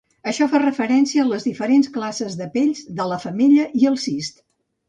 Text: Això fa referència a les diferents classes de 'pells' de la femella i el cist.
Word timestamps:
Això 0.29 0.45
fa 0.53 0.61
referència 0.63 1.25
a 1.25 1.29
les 1.33 1.45
diferents 1.49 1.91
classes 1.99 2.39
de 2.41 2.49
'pells' 2.57 2.83
de 3.01 3.09
la 3.13 3.23
femella 3.29 3.71
i 3.83 3.87
el 3.93 4.01
cist. 4.09 4.47